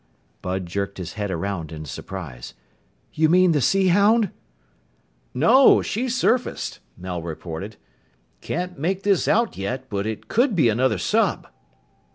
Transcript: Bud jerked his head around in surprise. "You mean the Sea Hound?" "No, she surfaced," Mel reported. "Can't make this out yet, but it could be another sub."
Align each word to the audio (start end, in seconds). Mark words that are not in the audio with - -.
Bud 0.41 0.65
jerked 0.65 0.97
his 0.97 1.13
head 1.13 1.29
around 1.29 1.71
in 1.71 1.85
surprise. 1.85 2.55
"You 3.13 3.29
mean 3.29 3.51
the 3.51 3.61
Sea 3.61 3.89
Hound?" 3.89 4.31
"No, 5.31 5.83
she 5.83 6.09
surfaced," 6.09 6.79
Mel 6.97 7.21
reported. 7.21 7.75
"Can't 8.41 8.79
make 8.79 9.03
this 9.03 9.27
out 9.27 9.57
yet, 9.59 9.91
but 9.91 10.07
it 10.07 10.27
could 10.27 10.55
be 10.55 10.69
another 10.69 10.97
sub." 10.97 11.45